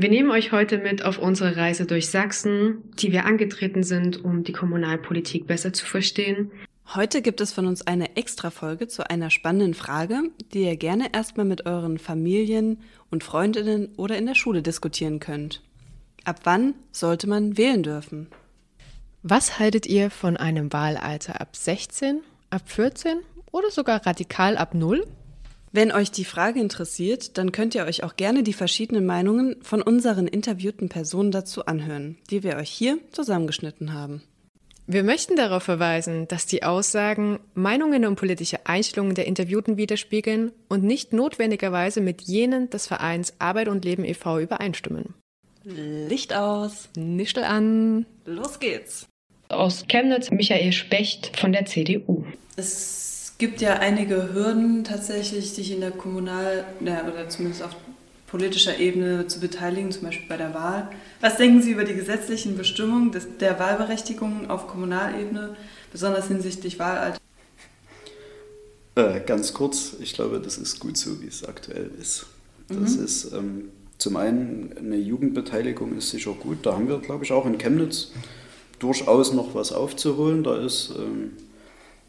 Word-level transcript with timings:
Wir 0.00 0.08
nehmen 0.08 0.30
euch 0.30 0.50
heute 0.50 0.78
mit 0.78 1.04
auf 1.04 1.18
unsere 1.18 1.58
Reise 1.58 1.84
durch 1.84 2.08
Sachsen, 2.08 2.90
die 2.94 3.12
wir 3.12 3.26
angetreten 3.26 3.82
sind, 3.82 4.24
um 4.24 4.44
die 4.44 4.52
Kommunalpolitik 4.52 5.46
besser 5.46 5.74
zu 5.74 5.84
verstehen. 5.84 6.50
Heute 6.94 7.20
gibt 7.20 7.42
es 7.42 7.52
von 7.52 7.66
uns 7.66 7.86
eine 7.86 8.16
Extra-Folge 8.16 8.88
zu 8.88 9.10
einer 9.10 9.28
spannenden 9.28 9.74
Frage, 9.74 10.22
die 10.54 10.62
ihr 10.62 10.78
gerne 10.78 11.12
erstmal 11.12 11.44
mit 11.44 11.66
euren 11.66 11.98
Familien 11.98 12.78
und 13.10 13.24
Freundinnen 13.24 13.90
oder 13.98 14.16
in 14.16 14.24
der 14.24 14.34
Schule 14.34 14.62
diskutieren 14.62 15.20
könnt. 15.20 15.60
Ab 16.24 16.40
wann 16.44 16.72
sollte 16.92 17.28
man 17.28 17.58
wählen 17.58 17.82
dürfen? 17.82 18.28
Was 19.22 19.58
haltet 19.58 19.84
ihr 19.84 20.08
von 20.08 20.38
einem 20.38 20.72
Wahlalter 20.72 21.42
ab 21.42 21.54
16, 21.54 22.22
ab 22.48 22.62
14 22.64 23.18
oder 23.52 23.70
sogar 23.70 24.06
radikal 24.06 24.56
ab 24.56 24.72
0? 24.72 25.06
Wenn 25.72 25.92
euch 25.92 26.10
die 26.10 26.24
Frage 26.24 26.58
interessiert, 26.60 27.38
dann 27.38 27.52
könnt 27.52 27.76
ihr 27.76 27.84
euch 27.84 28.02
auch 28.02 28.16
gerne 28.16 28.42
die 28.42 28.52
verschiedenen 28.52 29.06
Meinungen 29.06 29.56
von 29.62 29.82
unseren 29.82 30.26
interviewten 30.26 30.88
Personen 30.88 31.30
dazu 31.30 31.66
anhören, 31.66 32.18
die 32.30 32.42
wir 32.42 32.56
euch 32.56 32.70
hier 32.70 32.98
zusammengeschnitten 33.12 33.92
haben. 33.92 34.22
Wir 34.88 35.04
möchten 35.04 35.36
darauf 35.36 35.62
verweisen, 35.62 36.26
dass 36.26 36.46
die 36.46 36.64
Aussagen 36.64 37.38
Meinungen 37.54 38.04
und 38.04 38.16
politische 38.16 38.66
Einstellungen 38.66 39.14
der 39.14 39.28
Interviewten 39.28 39.76
widerspiegeln 39.76 40.50
und 40.68 40.82
nicht 40.82 41.12
notwendigerweise 41.12 42.00
mit 42.00 42.22
jenen 42.22 42.68
des 42.70 42.88
Vereins 42.88 43.34
Arbeit 43.38 43.68
und 43.68 43.84
Leben 43.84 44.04
e.V. 44.04 44.40
übereinstimmen. 44.40 45.14
Licht 45.62 46.34
aus, 46.34 46.88
Nischel 46.96 47.44
an, 47.44 48.06
los 48.24 48.58
geht's. 48.58 49.06
Aus 49.48 49.84
Chemnitz 49.86 50.32
Michael 50.32 50.72
Specht 50.72 51.36
von 51.36 51.52
der 51.52 51.66
CDU. 51.66 52.24
Es 52.56 53.19
gibt 53.40 53.60
ja 53.60 53.78
einige 53.78 54.32
Hürden 54.32 54.84
tatsächlich, 54.84 55.50
sich 55.50 55.72
in 55.72 55.80
der 55.80 55.90
Kommunal- 55.90 56.64
oder 56.80 57.28
zumindest 57.28 57.64
auf 57.64 57.74
politischer 58.28 58.78
Ebene 58.78 59.26
zu 59.26 59.40
beteiligen, 59.40 59.90
zum 59.90 60.02
Beispiel 60.02 60.28
bei 60.28 60.36
der 60.36 60.54
Wahl. 60.54 60.88
Was 61.20 61.38
denken 61.38 61.62
Sie 61.62 61.72
über 61.72 61.82
die 61.82 61.94
gesetzlichen 61.94 62.56
Bestimmungen 62.56 63.10
des, 63.10 63.26
der 63.40 63.58
Wahlberechtigung 63.58 64.48
auf 64.48 64.68
Kommunalebene, 64.68 65.56
besonders 65.90 66.28
hinsichtlich 66.28 66.78
Wahlalter? 66.78 67.18
Äh, 68.94 69.20
ganz 69.26 69.52
kurz, 69.52 69.94
ich 70.00 70.12
glaube, 70.12 70.38
das 70.38 70.58
ist 70.58 70.78
gut 70.78 70.96
so, 70.96 71.20
wie 71.22 71.26
es 71.26 71.42
aktuell 71.42 71.90
ist. 72.00 72.26
Das 72.68 72.96
mhm. 72.96 73.04
ist 73.04 73.32
ähm, 73.32 73.64
zum 73.98 74.16
einen 74.16 74.74
eine 74.78 74.96
Jugendbeteiligung 74.96 75.96
ist 75.96 76.10
sicher 76.10 76.32
gut. 76.32 76.58
Da 76.64 76.74
haben 76.74 76.88
wir, 76.88 76.98
glaube 76.98 77.24
ich, 77.24 77.32
auch 77.32 77.46
in 77.46 77.58
Chemnitz 77.58 78.12
durchaus 78.78 79.32
noch 79.32 79.54
was 79.54 79.72
aufzuholen. 79.72 80.44
Da 80.44 80.56
ist 80.56 80.92
ähm, 80.96 81.32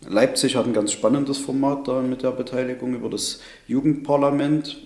Leipzig 0.07 0.55
hat 0.55 0.66
ein 0.66 0.73
ganz 0.73 0.91
spannendes 0.91 1.38
Format 1.38 1.88
da 1.88 2.02
mit 2.02 2.23
der 2.23 2.31
Beteiligung 2.31 2.95
über 2.95 3.09
das 3.09 3.39
Jugendparlament. 3.67 4.77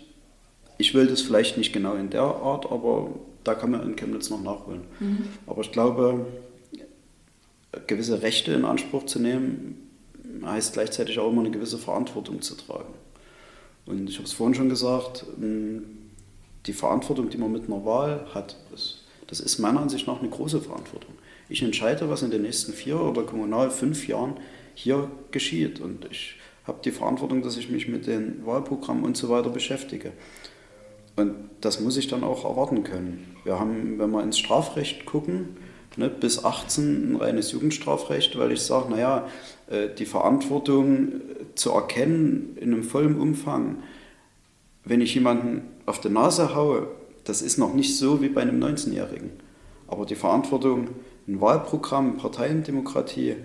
Ich 0.77 0.93
will 0.93 1.07
das 1.07 1.21
vielleicht 1.21 1.57
nicht 1.57 1.71
genau 1.71 1.95
in 1.95 2.09
der 2.09 2.21
Art, 2.21 2.69
aber 2.71 3.11
da 3.43 3.53
kann 3.55 3.71
man 3.71 3.83
in 3.83 3.95
Chemnitz 3.95 4.29
noch 4.29 4.41
nachholen. 4.41 4.81
Mhm. 4.99 5.27
Aber 5.47 5.61
ich 5.61 5.71
glaube, 5.71 6.25
gewisse 7.87 8.21
Rechte 8.21 8.51
in 8.51 8.65
Anspruch 8.65 9.05
zu 9.05 9.19
nehmen, 9.19 9.89
heißt 10.43 10.73
gleichzeitig 10.73 11.17
auch 11.19 11.31
immer 11.31 11.41
eine 11.41 11.51
gewisse 11.51 11.77
Verantwortung 11.77 12.41
zu 12.41 12.55
tragen. 12.55 12.93
Und 13.85 14.09
ich 14.09 14.17
habe 14.17 14.25
es 14.25 14.33
vorhin 14.33 14.55
schon 14.55 14.69
gesagt, 14.69 15.25
die 15.37 16.73
Verantwortung, 16.73 17.29
die 17.29 17.37
man 17.37 17.51
mit 17.51 17.67
einer 17.67 17.85
Wahl 17.85 18.27
hat, 18.33 18.57
das 19.27 19.39
ist 19.39 19.59
meiner 19.59 19.79
Ansicht 19.79 20.07
nach 20.07 20.19
eine 20.19 20.29
große 20.29 20.61
Verantwortung. 20.61 21.15
Ich 21.47 21.61
entscheide, 21.61 22.09
was 22.09 22.21
in 22.21 22.31
den 22.31 22.41
nächsten 22.41 22.73
vier 22.73 22.99
oder 22.99 23.23
kommunal 23.23 23.69
fünf 23.69 24.07
Jahren 24.07 24.35
hier 24.75 25.09
geschieht. 25.31 25.79
Und 25.79 26.07
ich 26.11 26.35
habe 26.65 26.79
die 26.83 26.91
Verantwortung, 26.91 27.41
dass 27.41 27.57
ich 27.57 27.69
mich 27.69 27.87
mit 27.87 28.05
den 28.05 28.45
Wahlprogrammen 28.45 29.03
und 29.03 29.17
so 29.17 29.29
weiter 29.29 29.49
beschäftige. 29.49 30.11
Und 31.15 31.33
das 31.61 31.79
muss 31.79 31.97
ich 31.97 32.07
dann 32.07 32.23
auch 32.23 32.43
erwarten 32.45 32.83
können. 32.83 33.35
Wir 33.43 33.59
haben, 33.59 33.97
wenn 33.97 34.11
wir 34.11 34.21
ins 34.21 34.37
Strafrecht 34.37 35.05
gucken, 35.05 35.57
ne, 35.95 36.09
bis 36.09 36.43
18 36.43 37.13
ein 37.13 37.15
reines 37.15 37.51
Jugendstrafrecht, 37.51 38.37
weil 38.37 38.51
ich 38.51 38.61
sage, 38.61 38.91
naja, 38.91 39.27
äh, 39.69 39.89
die 39.97 40.05
Verantwortung 40.05 41.21
zu 41.55 41.71
erkennen 41.71 42.57
in 42.59 42.73
einem 42.73 42.83
vollen 42.83 43.19
Umfang, 43.19 43.77
wenn 44.83 45.01
ich 45.01 45.15
jemanden 45.15 45.61
auf 45.85 46.01
die 46.01 46.09
Nase 46.09 46.53
haue, 46.53 46.87
das 47.23 47.41
ist 47.41 47.57
noch 47.57 47.73
nicht 47.73 47.97
so 47.97 48.21
wie 48.21 48.29
bei 48.29 48.41
einem 48.41 48.61
19-Jährigen. 48.61 49.31
Aber 49.87 50.05
die 50.05 50.15
Verantwortung, 50.15 50.89
ein 51.27 51.41
Wahlprogramm, 51.41 52.17
Parteiendemokratie, 52.17 53.35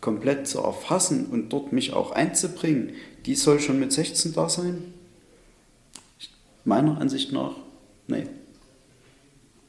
komplett 0.00 0.46
zu 0.46 0.60
erfassen 0.60 1.26
und 1.26 1.50
dort 1.52 1.72
mich 1.72 1.92
auch 1.92 2.12
einzubringen, 2.12 2.92
die 3.26 3.34
soll 3.34 3.60
schon 3.60 3.80
mit 3.80 3.92
16 3.92 4.32
da 4.32 4.48
sein? 4.48 4.94
Meiner 6.64 7.00
Ansicht 7.00 7.32
nach, 7.32 7.56
nein. 8.06 8.28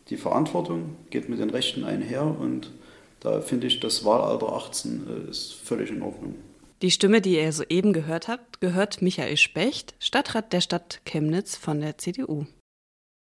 Die 0.09 0.17
Verantwortung 0.17 0.95
geht 1.12 1.29
mit 1.29 1.40
den 1.40 1.50
Rechten 1.50 1.84
einher 1.84 2.23
und 2.23 2.72
da 3.19 3.41
finde 3.41 3.67
ich, 3.67 3.79
das 3.79 4.06
Wahlalter 4.06 4.53
18 4.53 5.07
äh, 5.07 5.29
ist 5.29 5.53
völlig 5.53 5.90
in 5.90 6.01
Ordnung. 6.01 6.35
Die 6.81 6.91
Stimme, 6.91 7.19
die 7.19 7.35
ihr 7.35 7.51
soeben 7.51 7.91
gehört 7.91 8.29
habt, 8.29 8.61
gehört 8.61 9.01
Michael 9.01 9.35
Specht, 9.35 9.94
Stadtrat 10.00 10.53
der 10.53 10.61
Stadt 10.61 11.01
Chemnitz 11.06 11.57
von 11.57 11.81
der 11.81 11.97
CDU. 11.97 12.46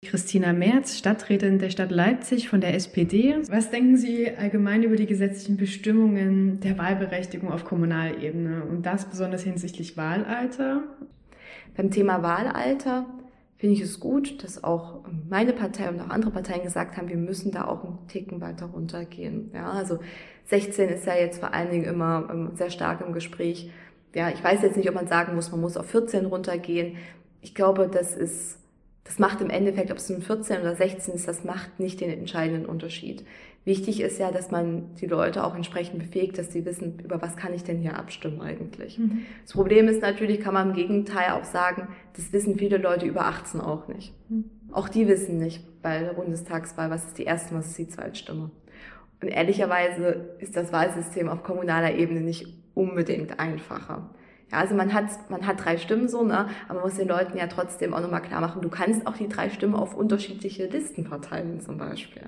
Christina 0.03 0.51
Merz, 0.51 0.97
Stadträtin 0.97 1.59
der 1.59 1.69
Stadt 1.69 1.91
Leipzig 1.91 2.50
von 2.50 2.59
der 2.59 2.73
SPD. 2.73 3.35
Was 3.50 3.69
denken 3.69 3.97
Sie 3.97 4.35
allgemein 4.35 4.81
über 4.81 4.95
die 4.95 5.06
gesetzlichen 5.06 5.57
Bestimmungen 5.57 6.59
der 6.59 6.79
Wahlberechtigung 6.79 7.51
auf 7.51 7.66
Kommunalebene 7.66 8.63
und 8.66 8.84
das 8.88 9.06
besonders 9.06 9.44
hinsichtlich 9.44 9.97
Wahlalter? 9.97 10.81
Beim 11.78 11.91
Thema 11.91 12.23
Wahlalter 12.23 13.06
finde 13.57 13.75
ich 13.75 13.81
es 13.81 14.00
gut, 14.00 14.44
dass 14.44 14.63
auch 14.63 15.06
meine 15.29 15.53
Partei 15.53 15.88
und 15.88 16.01
auch 16.01 16.09
andere 16.09 16.31
Parteien 16.31 16.63
gesagt 16.63 16.97
haben, 16.97 17.07
wir 17.07 17.18
müssen 17.18 17.51
da 17.51 17.66
auch 17.66 17.83
einen 17.83 18.07
Ticken 18.07 18.41
weiter 18.41 18.66
runtergehen. 18.66 19.51
Ja, 19.53 19.69
also 19.69 20.00
16 20.45 20.89
ist 20.89 21.06
ja 21.06 21.13
jetzt 21.13 21.39
vor 21.39 21.53
allen 21.53 21.69
Dingen 21.69 21.85
immer 21.85 22.28
ähm, 22.31 22.51
sehr 22.56 22.72
stark 22.72 23.06
im 23.06 23.13
Gespräch. 23.13 23.69
Ja, 24.16 24.29
ich 24.29 24.44
weiß 24.44 24.63
jetzt 24.63 24.78
nicht, 24.78 24.89
ob 24.89 24.95
man 24.95 25.06
sagen 25.06 25.35
muss, 25.35 25.51
man 25.51 25.62
muss 25.62 25.78
auf 25.78 25.85
14 25.85 26.25
runtergehen. 26.25 26.97
Ich 27.41 27.53
glaube, 27.53 27.88
das 27.88 28.16
ist 28.16 28.61
das 29.03 29.19
macht 29.19 29.41
im 29.41 29.50
Endeffekt, 29.50 29.91
ob 29.91 29.97
es 29.97 30.09
nun 30.09 30.22
14 30.22 30.62
oder 30.62 30.75
16 30.75 31.16
ist, 31.16 31.28
das 31.28 31.44
macht 31.44 31.79
nicht 31.79 32.01
den 32.01 32.12
entscheidenden 32.12 32.66
Unterschied. 32.66 33.25
Wichtig 33.63 34.01
ist 34.01 34.19
ja, 34.19 34.31
dass 34.31 34.50
man 34.50 34.95
die 34.95 35.06
Leute 35.06 35.44
auch 35.44 35.56
entsprechend 35.56 36.00
befähigt, 36.00 36.38
dass 36.38 36.51
sie 36.51 36.66
wissen, 36.66 37.00
über 37.00 37.22
was 37.22 37.35
kann 37.35 37.53
ich 37.53 37.63
denn 37.63 37.78
hier 37.78 37.95
abstimmen 37.95 38.41
eigentlich. 38.41 38.97
Mhm. 38.97 39.25
Das 39.44 39.53
Problem 39.53 39.88
ist 39.88 40.01
natürlich, 40.01 40.39
kann 40.39 40.53
man 40.53 40.69
im 40.69 40.75
Gegenteil 40.75 41.31
auch 41.34 41.44
sagen, 41.44 41.88
das 42.16 42.34
wissen 42.34 42.57
viele 42.57 42.78
Leute 42.78 43.06
über 43.06 43.25
18 43.25 43.62
auch 43.62 43.88
nicht. 43.88 44.13
Mhm. 44.29 44.45
Auch 44.72 44.89
die 44.89 45.07
wissen 45.07 45.38
nicht 45.38 45.81
bei 45.81 46.00
der 46.00 46.13
Bundestagswahl, 46.13 46.89
was 46.89 47.06
ist 47.06 47.18
die 47.18 47.23
erste, 47.23 47.53
was 47.53 47.68
ist 47.68 47.78
die 47.78 47.89
Zweitstimme. 47.89 48.50
Und 49.22 49.28
ehrlicherweise 49.28 50.29
ist 50.39 50.56
das 50.56 50.72
Wahlsystem 50.72 51.29
auf 51.29 51.44
kommunaler 51.44 51.94
Ebene 51.94 52.22
nicht 52.22 52.47
unbedingt 52.73 53.39
einfacher. 53.39 54.09
Ja, 54.51 54.57
also 54.59 54.75
man 54.75 54.94
hat, 54.94 55.29
man 55.29 55.47
hat 55.47 55.63
drei 55.63 55.78
Stimmen 55.78 56.09
so, 56.09 56.23
ne? 56.23 56.50
aber 56.67 56.79
man 56.79 56.84
muss 56.84 56.95
den 56.95 57.07
Leuten 57.07 57.38
ja 57.38 57.47
trotzdem 57.47 57.94
auch 57.94 58.01
nochmal 58.01 58.22
klar 58.22 58.41
machen, 58.41 58.62
du 58.62 58.69
kannst 58.69 59.07
auch 59.07 59.16
die 59.16 59.29
drei 59.29 59.50
Stimmen 59.50 59.75
auf 59.75 59.95
unterschiedliche 59.95 60.66
Listen 60.66 61.06
verteilen 61.06 61.62
zum 61.62 61.78
Beispiel. 61.78 62.23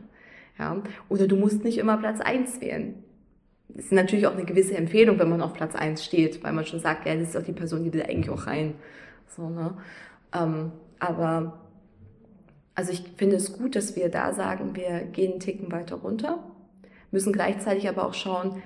Ja? 0.58 0.78
Oder 1.10 1.28
du 1.28 1.36
musst 1.36 1.64
nicht 1.64 1.78
immer 1.78 1.98
Platz 1.98 2.22
eins 2.22 2.62
wählen. 2.62 3.04
Das 3.70 3.86
ist 3.86 3.92
natürlich 3.92 4.28
auch 4.28 4.36
eine 4.36 4.46
gewisse 4.46 4.78
Empfehlung, 4.78 5.20
wenn 5.20 5.30
man 5.30 5.42
auf 5.42 5.54
Platz 5.54 5.76
eins 5.76 6.06
steht, 6.06 6.44
weil 6.44 6.54
man 6.54 6.66
schon 6.66 6.80
sagt, 6.80 7.06
ja, 7.06 7.16
das 7.16 7.30
ist 7.30 7.38
auch 7.38 7.44
die 7.44 7.54
Person, 7.54 7.84
die 7.84 7.92
will 7.92 8.04
eigentlich 8.04 8.30
auch 8.30 8.48
rein. 8.48 8.76
So, 9.28 9.50
ne? 9.50 9.74
Ähm, 10.34 10.72
aber 11.00 11.60
also 12.76 12.92
ich 12.92 13.04
finde 13.18 13.36
es 13.36 13.58
gut, 13.58 13.76
dass 13.76 13.96
wir 13.96 14.10
da 14.10 14.34
sagen, 14.34 14.76
wir 14.76 15.02
gehen 15.02 15.32
einen 15.32 15.40
Ticken 15.40 15.72
weiter 15.72 15.98
runter, 15.98 16.44
müssen 17.12 17.34
gleichzeitig 17.34 17.90
aber 17.90 18.06
auch 18.06 18.14
schauen, 18.14 18.62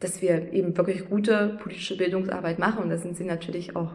dass 0.00 0.22
wir 0.22 0.52
eben 0.52 0.76
wirklich 0.76 1.08
gute 1.08 1.58
politische 1.60 1.96
Bildungsarbeit 1.96 2.58
machen. 2.58 2.82
Und 2.82 2.90
da 2.90 2.98
sind 2.98 3.16
sie 3.16 3.24
natürlich 3.24 3.76
auch, 3.76 3.92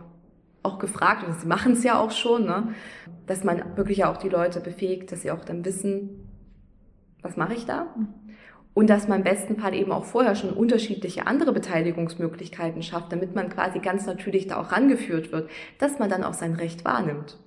auch 0.62 0.80
gefragt, 0.80 1.26
und 1.28 1.40
sie 1.40 1.48
machen 1.48 1.74
es 1.74 1.84
ja 1.84 2.00
auch 2.00 2.12
schon, 2.12 2.46
ne? 2.46 2.70
dass 3.26 3.44
man 3.44 3.78
wirklich 3.78 4.04
auch 4.06 4.18
die 4.18 4.30
Leute 4.30 4.60
befähigt, 4.60 5.12
dass 5.12 5.22
sie 5.22 5.32
auch 5.32 5.46
dann 5.46 5.64
wissen, 5.66 6.28
was 7.22 7.38
mache 7.38 7.54
ich 7.54 7.66
da? 7.66 7.88
Und 8.74 8.90
dass 8.90 9.08
man 9.08 9.20
im 9.20 9.24
besten 9.24 9.58
Fall 9.58 9.76
eben 9.76 9.92
auch 9.92 10.04
vorher 10.04 10.36
schon 10.36 10.50
unterschiedliche 10.50 11.28
andere 11.28 11.54
Beteiligungsmöglichkeiten 11.54 12.82
schafft, 12.82 13.12
damit 13.12 13.36
man 13.36 13.50
quasi 13.50 13.80
ganz 13.80 14.06
natürlich 14.08 14.48
da 14.48 14.60
auch 14.60 14.72
rangeführt 14.72 15.32
wird, 15.32 15.50
dass 15.78 16.00
man 16.00 16.10
dann 16.10 16.24
auch 16.24 16.34
sein 16.34 16.54
Recht 16.54 16.84
wahrnimmt. 16.84 17.38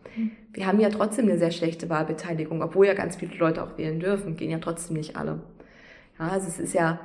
Wir 0.52 0.66
haben 0.66 0.80
ja 0.80 0.88
trotzdem 0.88 1.26
eine 1.28 1.38
sehr 1.38 1.50
schlechte 1.50 1.90
Wahlbeteiligung, 1.90 2.62
obwohl 2.62 2.86
ja 2.86 2.94
ganz 2.94 3.16
viele 3.16 3.34
Leute 3.36 3.62
auch 3.62 3.76
wählen 3.76 4.00
dürfen, 4.00 4.36
gehen 4.36 4.50
ja 4.50 4.58
trotzdem 4.58 4.96
nicht 4.96 5.16
alle. 5.16 5.40
Ja, 6.18 6.28
also 6.28 6.46
es 6.46 6.58
ist 6.58 6.72
ja 6.72 7.00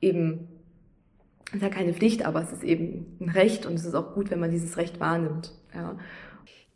eben, 0.00 0.48
ist 1.52 1.62
ja 1.62 1.68
keine 1.68 1.94
Pflicht, 1.94 2.24
aber 2.24 2.42
es 2.42 2.52
ist 2.52 2.64
eben 2.64 3.16
ein 3.20 3.30
Recht 3.30 3.66
und 3.66 3.74
es 3.74 3.84
ist 3.84 3.94
auch 3.94 4.14
gut, 4.14 4.30
wenn 4.30 4.40
man 4.40 4.50
dieses 4.50 4.76
Recht 4.76 5.00
wahrnimmt. 5.00 5.52
Ja. 5.74 5.96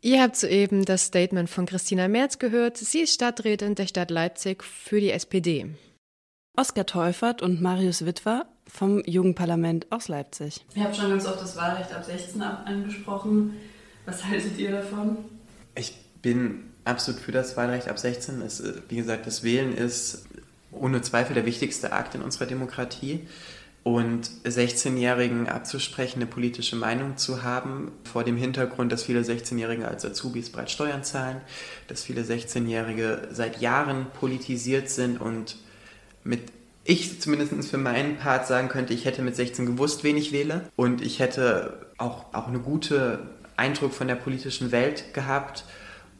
Ihr 0.01 0.21
habt 0.21 0.35
soeben 0.35 0.85
das 0.85 1.05
Statement 1.05 1.49
von 1.49 1.65
Christina 1.65 2.07
Merz 2.07 2.39
gehört. 2.39 2.77
Sie 2.77 3.01
ist 3.01 3.13
Stadträtin 3.13 3.75
der 3.75 3.85
Stadt 3.85 4.09
Leipzig 4.09 4.63
für 4.63 4.99
die 4.99 5.11
SPD. 5.11 5.75
Oskar 6.57 6.85
Teufert 6.85 7.41
und 7.41 7.61
Marius 7.61 8.05
Witwer 8.05 8.45
vom 8.67 9.03
Jugendparlament 9.05 9.91
aus 9.91 10.07
Leipzig. 10.07 10.65
Ihr 10.75 10.83
habt 10.83 10.95
schon 10.95 11.09
ganz 11.09 11.25
oft 11.25 11.41
das 11.41 11.55
Wahlrecht 11.55 11.93
ab 11.93 12.03
16 12.03 12.41
angesprochen. 12.41 13.53
Was 14.05 14.25
haltet 14.25 14.57
ihr 14.57 14.71
davon? 14.71 15.17
Ich 15.75 15.95
bin 16.21 16.71
absolut 16.83 17.21
für 17.21 17.31
das 17.31 17.55
Wahlrecht 17.55 17.87
ab 17.87 17.99
16. 17.99 18.41
Es, 18.41 18.63
wie 18.89 18.95
gesagt, 18.95 19.27
das 19.27 19.43
Wählen 19.43 19.73
ist 19.75 20.25
ohne 20.71 21.01
Zweifel 21.01 21.33
der 21.33 21.45
wichtigste 21.45 21.91
Akt 21.91 22.15
in 22.15 22.21
unserer 22.21 22.45
Demokratie. 22.45 23.27
Und 23.83 24.29
16-Jährigen 24.45 25.49
abzusprechen, 25.49 26.19
eine 26.19 26.27
politische 26.27 26.75
Meinung 26.75 27.17
zu 27.17 27.41
haben, 27.41 27.91
vor 28.03 28.23
dem 28.23 28.37
Hintergrund, 28.37 28.91
dass 28.91 29.03
viele 29.03 29.21
16-Jährige 29.21 29.87
als 29.87 30.05
Azubis 30.05 30.51
bereits 30.51 30.71
Steuern 30.71 31.03
zahlen, 31.03 31.41
dass 31.87 32.03
viele 32.03 32.21
16-Jährige 32.21 33.29
seit 33.31 33.59
Jahren 33.59 34.05
politisiert 34.13 34.89
sind 34.89 35.19
und 35.19 35.55
mit 36.23 36.41
ich 36.83 37.21
zumindest 37.21 37.69
für 37.69 37.77
meinen 37.77 38.17
Part 38.17 38.47
sagen 38.47 38.67
könnte, 38.67 38.93
ich 38.93 39.05
hätte 39.05 39.21
mit 39.21 39.35
16 39.35 39.65
gewusst, 39.65 40.03
wen 40.03 40.17
ich 40.17 40.31
wähle. 40.31 40.69
Und 40.75 41.01
ich 41.01 41.19
hätte 41.19 41.85
auch, 41.97 42.33
auch 42.33 42.47
einen 42.47 42.63
guten 42.63 43.19
Eindruck 43.55 43.93
von 43.93 44.07
der 44.07 44.15
politischen 44.15 44.71
Welt 44.71 45.13
gehabt. 45.13 45.63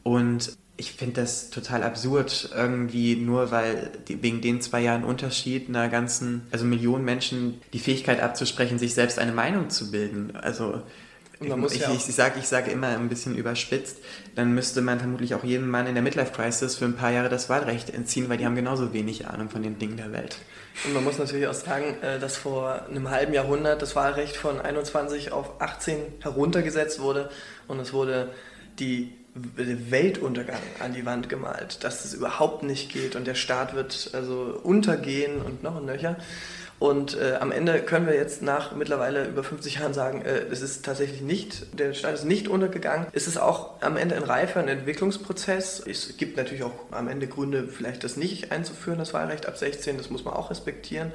Und 0.04 0.56
ich 0.82 0.90
finde 0.94 1.20
das 1.20 1.50
total 1.50 1.84
absurd, 1.84 2.50
irgendwie 2.52 3.14
nur 3.14 3.52
weil 3.52 3.92
die, 4.08 4.20
wegen 4.20 4.40
den 4.40 4.60
zwei 4.60 4.80
Jahren 4.80 5.04
Unterschied 5.04 5.68
einer 5.68 5.88
ganzen, 5.88 6.42
also 6.50 6.64
Millionen 6.64 7.04
Menschen 7.04 7.60
die 7.72 7.78
Fähigkeit 7.78 8.20
abzusprechen, 8.20 8.80
sich 8.80 8.92
selbst 8.92 9.20
eine 9.20 9.30
Meinung 9.30 9.70
zu 9.70 9.92
bilden. 9.92 10.34
Also 10.34 10.82
ich, 11.40 11.46
ich, 11.46 11.80
ja 11.80 11.92
ich, 11.92 12.02
sage 12.02 12.40
ich 12.40 12.48
sage 12.48 12.72
immer 12.72 12.88
ein 12.88 13.08
bisschen 13.08 13.36
überspitzt, 13.36 13.98
dann 14.34 14.54
müsste 14.54 14.80
man 14.82 14.98
vermutlich 14.98 15.36
auch 15.36 15.44
jedem 15.44 15.70
Mann 15.70 15.86
in 15.86 15.94
der 15.94 16.02
Midlife 16.02 16.32
Crisis 16.32 16.74
für 16.74 16.84
ein 16.86 16.96
paar 16.96 17.12
Jahre 17.12 17.28
das 17.28 17.48
Wahlrecht 17.48 17.90
entziehen, 17.90 18.28
weil 18.28 18.38
die 18.38 18.44
haben 18.44 18.56
genauso 18.56 18.92
wenig 18.92 19.28
Ahnung 19.28 19.50
von 19.50 19.62
den 19.62 19.78
Dingen 19.78 19.96
der 19.96 20.12
Welt. 20.12 20.36
Und 20.84 20.94
man 20.94 21.04
muss 21.04 21.16
natürlich 21.16 21.46
auch 21.46 21.54
sagen, 21.54 21.94
äh, 22.02 22.18
dass 22.18 22.36
vor 22.36 22.86
einem 22.90 23.08
halben 23.08 23.34
Jahrhundert 23.34 23.82
das 23.82 23.94
Wahlrecht 23.94 24.36
von 24.36 24.60
21 24.60 25.30
auf 25.30 25.60
18 25.60 25.98
heruntergesetzt 26.22 26.98
wurde 26.98 27.30
und 27.68 27.78
es 27.78 27.92
wurde 27.92 28.30
die 28.80 29.12
Weltuntergang 29.34 30.60
an 30.80 30.92
die 30.92 31.06
Wand 31.06 31.28
gemalt, 31.28 31.84
dass 31.84 32.04
es 32.04 32.12
überhaupt 32.12 32.62
nicht 32.62 32.92
geht 32.92 33.16
und 33.16 33.26
der 33.26 33.34
Staat 33.34 33.74
wird 33.74 34.10
also 34.12 34.60
untergehen 34.62 35.40
und 35.40 35.62
noch 35.62 35.76
ein 35.76 35.86
Nöcher. 35.86 36.16
Und 36.78 37.16
äh, 37.16 37.36
am 37.38 37.52
Ende 37.52 37.80
können 37.80 38.06
wir 38.06 38.16
jetzt 38.16 38.42
nach 38.42 38.74
mittlerweile 38.74 39.28
über 39.28 39.44
50 39.44 39.76
Jahren 39.76 39.94
sagen, 39.94 40.22
äh, 40.22 40.40
es 40.50 40.62
ist 40.62 40.84
tatsächlich 40.84 41.20
nicht, 41.20 41.78
der 41.78 41.94
Staat 41.94 42.14
ist 42.14 42.24
nicht 42.24 42.48
untergegangen. 42.48 43.06
Es 43.12 43.28
ist 43.28 43.38
auch 43.38 43.80
am 43.82 43.96
Ende 43.96 44.16
ein 44.16 44.24
reifer 44.24 44.58
ein 44.58 44.66
Entwicklungsprozess. 44.66 45.80
Es 45.86 46.16
gibt 46.16 46.36
natürlich 46.36 46.64
auch 46.64 46.74
am 46.90 47.06
Ende 47.06 47.28
Gründe, 47.28 47.68
vielleicht 47.68 48.02
das 48.02 48.16
nicht 48.16 48.50
einzuführen, 48.50 48.98
das 48.98 49.14
Wahlrecht 49.14 49.46
ab 49.46 49.56
16, 49.56 49.96
das 49.96 50.10
muss 50.10 50.24
man 50.24 50.34
auch 50.34 50.50
respektieren. 50.50 51.12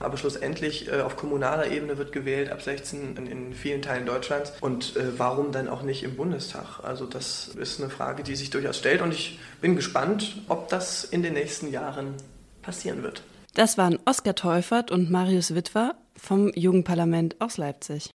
Aber 0.00 0.16
schlussendlich 0.16 0.88
äh, 0.88 1.02
auf 1.02 1.16
kommunaler 1.16 1.70
Ebene 1.70 1.98
wird 1.98 2.10
gewählt 2.12 2.50
ab 2.50 2.62
16 2.62 3.16
in, 3.16 3.26
in 3.26 3.54
vielen 3.54 3.82
Teilen 3.82 4.06
Deutschlands. 4.06 4.52
Und 4.60 4.96
äh, 4.96 5.18
warum 5.18 5.52
dann 5.52 5.68
auch 5.68 5.82
nicht 5.82 6.02
im 6.02 6.16
Bundestag? 6.16 6.80
Also 6.82 7.06
das 7.06 7.48
ist 7.48 7.80
eine 7.80 7.90
Frage, 7.90 8.22
die 8.22 8.34
sich 8.34 8.50
durchaus 8.50 8.78
stellt. 8.78 9.02
Und 9.02 9.12
ich 9.12 9.38
bin 9.60 9.76
gespannt, 9.76 10.42
ob 10.48 10.68
das 10.68 11.04
in 11.04 11.22
den 11.22 11.34
nächsten 11.34 11.70
Jahren 11.70 12.14
passieren 12.62 13.02
wird. 13.02 13.22
Das 13.54 13.78
waren 13.78 13.98
Oskar 14.06 14.34
Teufert 14.34 14.90
und 14.90 15.10
Marius 15.10 15.54
Witwer 15.54 15.94
vom 16.16 16.50
Jugendparlament 16.54 17.36
aus 17.40 17.58
Leipzig. 17.58 18.10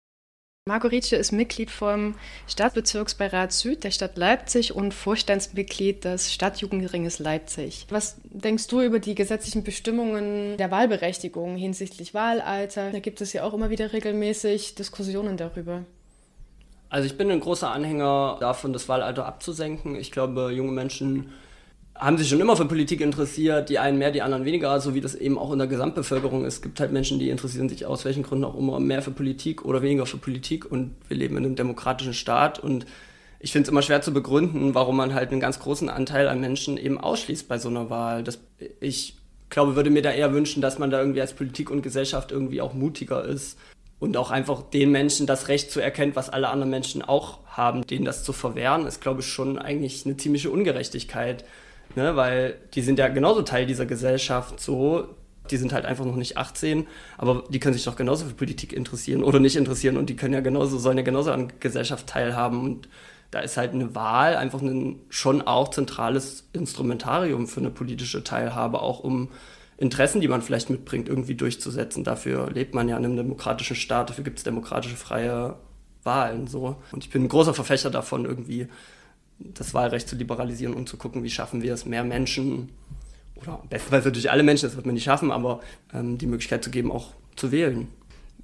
Marco 0.68 0.90
Rietsche 0.90 1.16
ist 1.16 1.32
Mitglied 1.32 1.72
vom 1.72 2.14
Stadtbezirksbeirat 2.46 3.52
Süd 3.52 3.84
der 3.84 3.90
Stadt 3.90 4.16
Leipzig 4.16 4.76
und 4.76 4.94
Vorstandsmitglied 4.94 6.06
des 6.06 6.32
Stadtjugendringes 6.32 7.18
Leipzig. 7.18 7.88
Was 7.90 8.18
denkst 8.26 8.68
du 8.68 8.82
über 8.82 9.00
die 9.00 9.16
gesetzlichen 9.16 9.64
Bestimmungen 9.64 10.58
der 10.58 10.70
Wahlberechtigung 10.70 11.56
hinsichtlich 11.56 12.14
Wahlalter? 12.14 12.92
Da 12.92 13.00
gibt 13.00 13.22
es 13.22 13.34
ja 13.34 13.44
auch 13.44 13.56
immer 13.56 13.72
wieder 13.72 13.92
regelmäßig 13.92 14.76
Diskussionen 14.76 15.36
darüber. 15.36 15.84
Also 16.90 17.08
ich 17.08 17.18
bin 17.18 17.32
ein 17.32 17.40
großer 17.40 17.72
Anhänger 17.72 18.38
davon, 18.40 18.72
das 18.72 18.88
Wahlalter 18.88 19.26
abzusenken. 19.26 19.96
Ich 19.96 20.12
glaube, 20.12 20.52
junge 20.52 20.74
Menschen 20.74 21.32
haben 22.02 22.18
sich 22.18 22.30
schon 22.30 22.42
immer 22.42 22.58
für 22.58 22.66
Politik 22.66 23.00
interessiert, 23.00 23.70
die 23.70 23.78
einen 23.78 24.00
mehr, 24.00 24.10
die 24.10 24.24
anderen 24.24 24.44
weniger, 24.44 24.82
so 24.82 24.96
wie 24.96 25.02
das 25.02 25.14
eben 25.14 25.38
auch 25.38 25.52
in 25.52 25.60
der 25.60 25.68
Gesamtbevölkerung 25.68 26.46
ist. 26.46 26.56
Es 26.56 26.62
gibt 26.64 26.80
halt 26.80 26.92
Menschen, 26.92 27.20
die 27.20 27.30
interessieren 27.30 27.70
sich 27.70 27.86
aus 27.86 28.06
welchen 28.06 28.24
Gründen 28.24 28.44
auch 28.44 28.58
immer 28.58 28.80
mehr 28.80 29.04
für 29.04 29.12
Politik 29.12 29.64
oder 29.64 29.84
weniger 29.84 30.08
für 30.08 30.18
Politik 30.18 30.70
und 30.70 30.96
wir 31.08 31.16
leben 31.16 31.38
in 31.38 31.46
einem 31.46 31.56
demokratischen 31.56 32.16
Staat 32.16 32.58
und 32.58 32.88
ich 33.40 33.52
finde 33.52 33.68
es 33.68 33.70
immer 33.70 33.84
schwer 33.84 34.02
zu 34.02 34.14
begründen, 34.14 34.74
warum 34.74 34.98
man 34.98 35.14
halt 35.14 35.32
einen 35.32 35.40
ganz 35.40 35.60
großen 35.60 35.90
Anteil 35.90 36.28
an 36.28 36.42
Menschen 36.42 36.78
eben 36.78 37.00
ausschließt 37.00 37.48
bei 37.48 37.60
so 37.60 37.70
einer 37.70 37.92
Wahl. 37.92 38.24
Das, 38.24 38.40
ich 38.80 39.16
glaube, 39.50 39.76
würde 39.76 39.92
mir 39.92 40.02
da 40.02 40.12
eher 40.12 40.34
wünschen, 40.34 40.62
dass 40.62 40.80
man 40.80 40.90
da 40.90 41.00
irgendwie 41.00 41.22
als 41.22 41.34
Politik 41.34 41.70
und 41.70 41.84
Gesellschaft 41.84 42.32
irgendwie 42.32 42.62
auch 42.62 42.74
mutiger 42.74 43.24
ist 43.24 43.60
und 44.00 44.18
auch 44.18 44.32
einfach 44.32 44.64
den 44.64 44.90
Menschen 44.90 45.28
das 45.28 45.50
Recht 45.50 45.70
zu 45.70 45.80
erkennen, 45.80 46.16
was 46.16 46.30
alle 46.30 46.50
anderen 46.50 46.72
Menschen 46.72 47.04
auch 47.04 47.40
haben, 47.46 47.86
denen 47.86 48.06
das 48.06 48.24
zu 48.24 48.34
verwehren, 48.34 48.88
ist, 48.88 49.02
glaube 49.02 49.22
ich, 49.22 49.28
schon 49.28 49.60
eigentlich 49.60 50.04
eine 50.06 50.18
ziemliche 50.18 50.50
Ungerechtigkeit 50.50 51.44
ne? 51.96 52.16
weil 52.16 52.58
die 52.74 52.82
sind 52.82 53.00
ja 53.00 53.08
genauso 53.08 53.42
Teil 53.42 53.66
dieser 53.66 53.86
Gesellschaft 53.86 54.60
so. 54.60 55.08
Die 55.50 55.58
sind 55.58 55.74
halt 55.74 55.86
einfach 55.86 56.06
noch 56.06 56.16
nicht 56.16 56.38
18, 56.38 56.88
aber 57.18 57.44
die 57.50 57.60
können 57.60 57.74
sich 57.74 57.84
doch 57.84 57.96
genauso 57.96 58.26
für 58.26 58.34
Politik 58.34 58.74
interessieren 58.74 59.24
oder 59.24 59.40
nicht 59.40 59.56
interessieren 59.56 59.98
und 59.98 60.10
die 60.10 60.16
können 60.16 60.34
ja 60.34 60.40
genauso, 60.40 60.78
sollen 60.78 60.98
ja 60.98 61.04
genauso 61.04 61.32
an 61.32 61.52
Gesellschaft 61.60 62.08
teilhaben 62.08 62.62
und 62.64 62.88
da 63.32 63.40
ist 63.40 63.58
halt 63.58 63.74
eine 63.74 63.96
Wahl 63.96 64.36
einfach 64.36 64.62
ein 64.62 65.00
schon 65.10 65.42
auch 65.42 65.70
zentrales 65.70 66.48
Instrumentarium 66.54 67.48
für 67.48 67.62
eine 67.62 67.70
politische 67.72 68.24
Teilhabe, 68.24 68.82
auch 68.82 69.00
um 69.00 69.30
Interessen, 69.78 70.22
die 70.22 70.28
man 70.28 70.44
vielleicht 70.44 70.70
mitbringt, 70.70 71.10
irgendwie 71.10 71.34
durchzusetzen. 71.34 72.04
Dafür 72.04 72.52
lebt 72.52 72.76
man 72.76 72.88
ja 72.88 72.98
in 72.98 73.06
einem 73.06 73.16
demokratischen 73.16 73.76
Staat, 73.76 74.10
dafür 74.10 74.24
gibt 74.24 74.38
es 74.38 74.44
demokratische 74.44 74.96
freie 74.96 75.56
Wahlen 76.04 76.48
so. 76.48 76.76
Und 76.92 77.04
ich 77.04 77.10
bin 77.10 77.24
ein 77.24 77.30
großer 77.30 77.54
Verfechter 77.54 77.90
davon, 77.90 78.26
irgendwie 78.26 78.68
das 79.54 79.74
Wahlrecht 79.74 80.08
zu 80.08 80.16
liberalisieren 80.16 80.74
und 80.74 80.88
zu 80.90 80.98
gucken, 80.98 81.24
wie 81.24 81.30
schaffen 81.30 81.62
wir 81.62 81.74
es, 81.74 81.86
mehr 81.86 82.04
Menschen 82.04 82.70
oder 83.36 83.62
bestenfalls 83.70 84.06
natürlich 84.06 84.32
alle 84.32 84.44
Menschen, 84.44 84.68
das 84.68 84.76
wird 84.76 84.86
man 84.86 84.96
nicht 84.96 85.04
schaffen, 85.04 85.32
aber 85.32 85.62
ähm, 85.94 86.18
die 86.18 86.28
Möglichkeit 86.28 86.64
zu 86.64 86.70
geben, 86.70 86.92
auch 86.92 87.14
zu 87.36 87.52
wählen. 87.52 87.88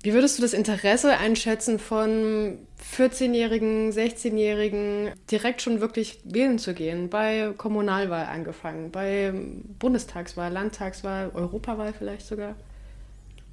Wie 0.04 0.14
würdest 0.14 0.38
du 0.38 0.44
das 0.44 0.54
Interesse 0.54 1.18
einschätzen 1.18 1.80
von 1.80 2.60
14-Jährigen, 2.96 3.92
16-Jährigen, 3.92 5.12
direkt 5.32 5.62
schon 5.62 5.82
wirklich 5.82 6.20
wählen 6.24 6.60
zu 6.60 6.76
gehen? 6.76 7.10
Bei 7.10 7.54
Kommunalwahl 7.58 8.28
angefangen, 8.28 8.92
bei 8.92 9.34
Bundestagswahl, 9.80 10.52
Landtagswahl, 10.52 11.32
Europawahl 11.34 11.94
vielleicht 11.94 12.28
sogar? 12.28 12.56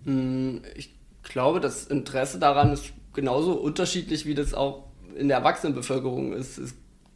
Hm, 0.04 0.62
ich 0.74 0.94
glaube, 1.22 1.60
das 1.60 1.86
Interesse 1.86 2.38
daran 2.38 2.72
ist 2.72 2.92
genauso 3.14 3.54
unterschiedlich, 3.54 4.26
wie 4.26 4.34
das 4.34 4.52
auch 4.52 4.84
in 5.16 5.28
der 5.28 5.38
Erwachsenenbevölkerung 5.38 6.34
ist. 6.34 6.58
Es 6.58 6.74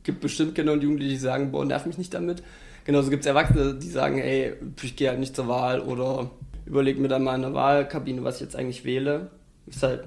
gibt 0.08 0.22
bestimmt 0.22 0.54
Kinder 0.54 0.72
und 0.72 0.82
Jugendliche, 0.82 1.10
die 1.10 1.18
sagen, 1.18 1.52
boah, 1.52 1.66
nerv 1.66 1.84
mich 1.84 1.98
nicht 1.98 2.14
damit. 2.14 2.42
Genauso 2.84 3.10
gibt 3.10 3.24
es 3.24 3.26
Erwachsene, 3.26 3.74
die 3.74 3.90
sagen, 3.90 4.16
hey, 4.16 4.54
ich 4.80 4.96
gehe 4.96 5.10
halt 5.10 5.20
nicht 5.20 5.36
zur 5.36 5.48
Wahl 5.48 5.80
oder 5.80 6.30
überlege 6.64 6.98
mir 6.98 7.08
dann 7.08 7.24
mal 7.24 7.34
in 7.34 7.42
der 7.42 7.52
Wahlkabine, 7.52 8.24
was 8.24 8.36
ich 8.36 8.40
jetzt 8.40 8.56
eigentlich 8.56 8.86
wähle. 8.86 9.30
Ist 9.66 9.82
halt, 9.82 10.04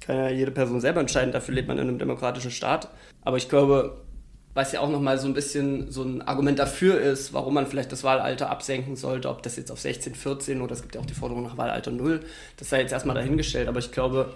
kann 0.00 0.16
ja 0.16 0.30
jede 0.30 0.50
Person 0.50 0.80
selber 0.80 0.98
entscheiden, 0.98 1.30
dafür 1.30 1.54
lebt 1.54 1.68
man 1.68 1.78
in 1.78 1.88
einem 1.88 2.00
demokratischen 2.00 2.50
Staat. 2.50 2.88
Aber 3.22 3.36
ich 3.36 3.48
glaube, 3.48 3.98
was 4.52 4.72
ja 4.72 4.80
auch 4.80 4.90
nochmal 4.90 5.16
so 5.18 5.28
ein 5.28 5.34
bisschen 5.34 5.92
so 5.92 6.02
ein 6.02 6.22
Argument 6.22 6.58
dafür 6.58 7.00
ist, 7.00 7.32
warum 7.32 7.54
man 7.54 7.68
vielleicht 7.68 7.92
das 7.92 8.02
Wahlalter 8.02 8.50
absenken 8.50 8.96
sollte, 8.96 9.28
ob 9.28 9.44
das 9.44 9.54
jetzt 9.54 9.70
auf 9.70 9.78
16, 9.78 10.16
14 10.16 10.60
oder 10.60 10.72
es 10.72 10.82
gibt 10.82 10.96
ja 10.96 11.00
auch 11.00 11.06
die 11.06 11.14
Forderung 11.14 11.44
nach 11.44 11.56
Wahlalter 11.56 11.92
0, 11.92 12.18
das 12.56 12.70
sei 12.70 12.80
jetzt 12.80 12.90
erstmal 12.90 13.14
dahingestellt. 13.14 13.68
Aber 13.68 13.78
ich 13.78 13.92
glaube, 13.92 14.34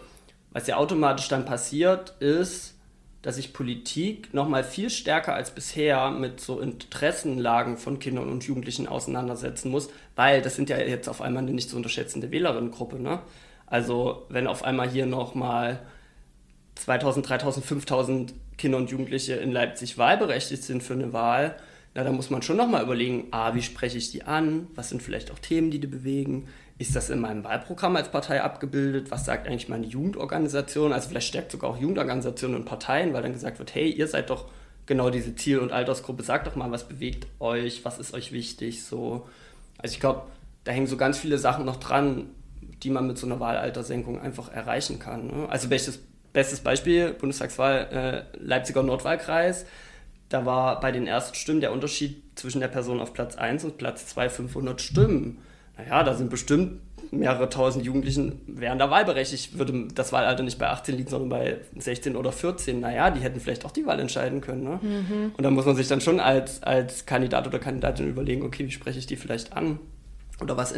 was 0.52 0.68
ja 0.68 0.76
automatisch 0.76 1.26
dann 1.26 1.44
passiert, 1.44 2.14
ist, 2.20 2.74
dass 3.22 3.36
sich 3.36 3.52
Politik 3.52 4.32
noch 4.32 4.48
mal 4.48 4.64
viel 4.64 4.88
stärker 4.88 5.34
als 5.34 5.50
bisher 5.50 6.10
mit 6.10 6.40
so 6.40 6.60
Interessenlagen 6.60 7.76
von 7.76 7.98
Kindern 7.98 8.28
und 8.28 8.44
Jugendlichen 8.44 8.86
auseinandersetzen 8.86 9.70
muss, 9.70 9.90
weil 10.16 10.40
das 10.40 10.56
sind 10.56 10.70
ja 10.70 10.78
jetzt 10.78 11.08
auf 11.08 11.20
einmal 11.20 11.42
eine 11.42 11.52
nicht 11.52 11.68
zu 11.68 11.76
unterschätzende 11.76 12.30
Wählerinnengruppe. 12.30 12.98
Ne? 12.98 13.20
Also 13.66 14.26
wenn 14.30 14.46
auf 14.46 14.64
einmal 14.64 14.88
hier 14.88 15.06
noch 15.06 15.34
mal 15.34 15.80
2000, 16.76 17.28
3000, 17.28 17.66
5000 17.66 18.34
Kinder 18.56 18.78
und 18.78 18.90
Jugendliche 18.90 19.34
in 19.34 19.52
Leipzig 19.52 19.98
wahlberechtigt 19.98 20.62
sind 20.62 20.82
für 20.82 20.94
eine 20.94 21.12
Wahl, 21.12 21.56
na, 21.94 22.04
da 22.04 22.12
muss 22.12 22.30
man 22.30 22.42
schon 22.42 22.56
noch 22.56 22.68
mal 22.68 22.82
überlegen, 22.82 23.26
ah, 23.32 23.54
wie 23.54 23.62
spreche 23.62 23.98
ich 23.98 24.12
die 24.12 24.22
an? 24.22 24.68
Was 24.76 24.90
sind 24.90 25.02
vielleicht 25.02 25.30
auch 25.32 25.38
Themen, 25.40 25.70
die 25.70 25.80
die 25.80 25.88
bewegen? 25.88 26.48
Ist 26.80 26.96
das 26.96 27.10
in 27.10 27.20
meinem 27.20 27.44
Wahlprogramm 27.44 27.94
als 27.96 28.10
Partei 28.10 28.42
abgebildet? 28.42 29.10
Was 29.10 29.26
sagt 29.26 29.46
eigentlich 29.46 29.68
meine 29.68 29.86
Jugendorganisation? 29.86 30.94
Also 30.94 31.10
vielleicht 31.10 31.28
stärkt 31.28 31.52
sogar 31.52 31.68
auch 31.68 31.76
Jugendorganisationen 31.76 32.56
und 32.56 32.64
Parteien, 32.64 33.12
weil 33.12 33.22
dann 33.22 33.34
gesagt 33.34 33.58
wird, 33.58 33.74
hey, 33.74 33.90
ihr 33.90 34.08
seid 34.08 34.30
doch 34.30 34.46
genau 34.86 35.10
diese 35.10 35.36
Ziel- 35.36 35.58
und 35.58 35.72
Altersgruppe, 35.72 36.22
sagt 36.22 36.46
doch 36.46 36.56
mal, 36.56 36.70
was 36.70 36.88
bewegt 36.88 37.26
euch, 37.38 37.84
was 37.84 37.98
ist 37.98 38.14
euch 38.14 38.32
wichtig, 38.32 38.82
so. 38.82 39.28
Also 39.76 39.92
ich 39.92 40.00
glaube, 40.00 40.22
da 40.64 40.72
hängen 40.72 40.86
so 40.86 40.96
ganz 40.96 41.18
viele 41.18 41.36
Sachen 41.36 41.66
noch 41.66 41.76
dran, 41.76 42.30
die 42.82 42.88
man 42.88 43.06
mit 43.06 43.18
so 43.18 43.26
einer 43.26 43.40
Wahlaltersenkung 43.40 44.18
einfach 44.18 44.50
erreichen 44.50 44.98
kann. 44.98 45.26
Ne? 45.26 45.48
Also 45.50 45.68
bestes, 45.68 46.00
bestes 46.32 46.60
Beispiel, 46.60 47.12
Bundestagswahl 47.12 48.26
äh, 48.32 48.38
Leipziger 48.38 48.82
Nordwahlkreis. 48.82 49.66
Da 50.30 50.46
war 50.46 50.80
bei 50.80 50.92
den 50.92 51.06
ersten 51.06 51.34
Stimmen 51.34 51.60
der 51.60 51.72
Unterschied 51.72 52.22
zwischen 52.36 52.60
der 52.60 52.68
Person 52.68 53.00
auf 53.00 53.12
Platz 53.12 53.36
1 53.36 53.64
und 53.64 53.76
Platz 53.76 54.06
2 54.06 54.30
500 54.30 54.80
Stimmen. 54.80 55.42
Naja, 55.80 56.02
da 56.02 56.14
sind 56.14 56.30
bestimmt 56.30 56.80
mehrere 57.12 57.48
tausend 57.48 57.84
Jugendlichen 57.84 58.40
wären 58.46 58.78
da 58.78 58.90
wahlberechtigt, 58.90 59.58
würde 59.58 59.88
das 59.94 60.12
Wahlalter 60.12 60.42
nicht 60.42 60.58
bei 60.58 60.68
18 60.68 60.96
liegen, 60.96 61.10
sondern 61.10 61.28
bei 61.28 61.58
16 61.76 62.16
oder 62.16 62.30
14. 62.30 62.80
Naja, 62.80 63.10
die 63.10 63.20
hätten 63.20 63.40
vielleicht 63.40 63.64
auch 63.64 63.72
die 63.72 63.86
Wahl 63.86 63.98
entscheiden 63.98 64.40
können. 64.40 64.62
Ne? 64.62 64.78
Mhm. 64.80 65.32
Und 65.36 65.42
da 65.42 65.50
muss 65.50 65.66
man 65.66 65.74
sich 65.76 65.88
dann 65.88 66.00
schon 66.00 66.20
als, 66.20 66.62
als 66.62 67.06
Kandidat 67.06 67.46
oder 67.46 67.58
Kandidatin 67.58 68.08
überlegen, 68.08 68.42
okay, 68.42 68.64
wie 68.66 68.70
spreche 68.70 68.98
ich 68.98 69.06
die 69.06 69.16
vielleicht 69.16 69.56
an? 69.56 69.80
Oder 70.40 70.56
was, 70.56 70.72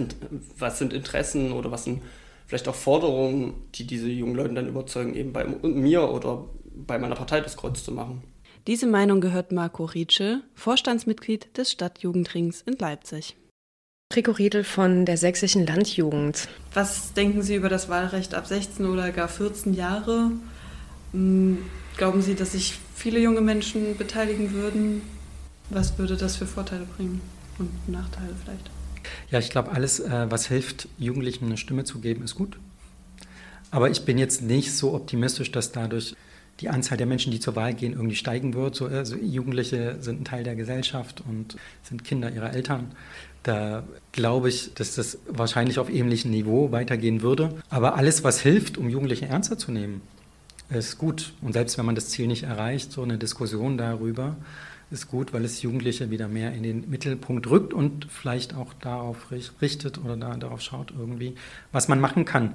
was 0.59 0.79
sind 0.79 0.93
Interessen 0.93 1.53
oder 1.53 1.71
was 1.71 1.85
sind 1.85 2.03
vielleicht 2.47 2.67
auch 2.69 2.75
Forderungen, 2.75 3.55
die 3.75 3.87
diese 3.87 4.09
jungen 4.09 4.35
Leute 4.35 4.55
dann 4.55 4.69
überzeugen, 4.69 5.15
eben 5.15 5.33
bei 5.33 5.45
mir 5.45 6.11
oder 6.11 6.47
bei 6.75 6.99
meiner 6.99 7.15
Partei 7.15 7.41
das 7.41 7.57
Kreuz 7.57 7.85
zu 7.85 7.93
machen. 7.93 8.23
Diese 8.67 8.87
Meinung 8.87 9.21
gehört 9.21 9.53
Marco 9.53 9.85
Rietsche, 9.85 10.41
Vorstandsmitglied 10.55 11.57
des 11.57 11.73
Stadtjugendrings 11.73 12.63
in 12.63 12.77
Leipzig. 12.79 13.37
Rico 14.17 14.33
Riedel 14.33 14.65
von 14.65 15.07
der 15.07 15.17
Sächsischen 15.17 15.67
Landjugend. 15.67 16.49
Was 16.75 17.13
denken 17.13 17.43
Sie 17.43 17.55
über 17.55 17.69
das 17.69 17.89
Wahlrecht 17.89 18.35
ab 18.35 18.47
16 18.47 18.87
oder 18.87 19.11
gar 19.11 19.29
14 19.29 19.75
Jahre? 19.75 20.31
Hm, 21.13 21.59
glauben 21.97 22.23
Sie, 22.23 22.35
dass 22.35 22.53
sich 22.53 22.79
viele 22.95 23.19
junge 23.19 23.41
Menschen 23.41 23.97
beteiligen 23.97 24.53
würden? 24.53 25.03
Was 25.71 25.99
würde 25.99 26.17
das 26.17 26.37
für 26.37 26.47
Vorteile 26.47 26.87
bringen 26.97 27.21
und 27.59 27.89
Nachteile 27.89 28.35
vielleicht? 28.43 28.71
Ja, 29.31 29.39
ich 29.39 29.51
glaube, 29.51 29.73
alles, 29.73 30.01
äh, 30.01 30.31
was 30.31 30.47
hilft, 30.47 30.89
Jugendlichen 30.99 31.47
eine 31.47 31.57
Stimme 31.57 31.85
zu 31.85 32.01
geben, 32.01 32.25
ist 32.25 32.35
gut. 32.35 32.59
Aber 33.71 33.91
ich 33.91 34.05
bin 34.05 34.19
jetzt 34.19 34.43
nicht 34.43 34.77
so 34.77 34.95
optimistisch, 34.95 35.51
dass 35.51 35.73
dadurch 35.73 36.15
die 36.61 36.69
Anzahl 36.69 36.97
der 36.97 37.07
Menschen, 37.07 37.33
die 37.33 37.41
zur 37.41 37.57
Wahl 37.57 37.75
gehen, 37.75 37.93
irgendwie 37.93 38.17
steigen 38.17 38.55
wird. 38.55 38.75
So, 38.75 38.87
also 38.87 39.17
Jugendliche 39.17 39.97
sind 40.01 40.21
ein 40.21 40.25
Teil 40.25 40.45
der 40.45 40.55
Gesellschaft 40.55 41.23
und 41.29 41.57
sind 41.83 42.05
Kinder 42.05 42.31
ihrer 42.31 42.53
Eltern. 42.53 42.93
Da 43.43 43.83
glaube 44.13 44.49
ich, 44.49 44.73
dass 44.75 44.95
das 44.95 45.19
wahrscheinlich 45.27 45.79
auf 45.79 45.91
ähnlichem 45.91 46.31
Niveau 46.31 46.71
weitergehen 46.71 47.23
würde. 47.23 47.55
Aber 47.71 47.97
alles, 47.97 48.23
was 48.23 48.41
hilft, 48.41 48.79
um 48.79 48.89
Jugendliche 48.89 49.27
ernster 49.27 49.59
zu 49.59 49.73
nehmen, 49.73 50.03
ist 50.71 50.99
gut. 50.99 51.33
Und 51.43 51.53
selbst 51.53 51.77
wenn 51.79 51.87
man 51.87 51.97
das 51.97 52.09
Ziel 52.09 52.29
nicht 52.29 52.45
erreicht, 52.45 52.93
so 52.93 53.03
eine 53.03 53.19
Diskussion 53.19 53.77
darüber 53.77 54.37
ist 54.93 55.09
gut, 55.09 55.33
weil 55.33 55.45
es 55.45 55.63
Jugendliche 55.63 56.11
wieder 56.11 56.29
mehr 56.29 56.53
in 56.53 56.63
den 56.63 56.89
Mittelpunkt 56.89 57.49
rückt 57.49 57.73
und 57.73 58.07
vielleicht 58.11 58.55
auch 58.55 58.75
darauf 58.75 59.31
richtet 59.61 59.99
oder 59.99 60.17
da, 60.17 60.37
darauf 60.37 60.61
schaut 60.61 60.93
irgendwie, 60.97 61.35
was 61.73 61.89
man 61.89 61.99
machen 61.99 62.25
kann, 62.25 62.55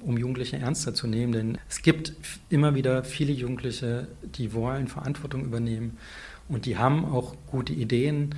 um 0.00 0.16
Jugendliche 0.16 0.56
ernster 0.56 0.94
zu 0.94 1.06
nehmen. 1.06 1.32
Denn 1.32 1.58
es 1.68 1.82
gibt 1.82 2.14
immer 2.48 2.74
wieder 2.74 3.04
viele 3.04 3.32
Jugendliche, 3.32 4.08
die 4.36 4.52
wollen 4.52 4.88
Verantwortung 4.88 5.44
übernehmen 5.44 5.98
und 6.48 6.66
die 6.66 6.76
haben 6.76 7.04
auch 7.04 7.34
gute 7.46 7.72
Ideen 7.72 8.34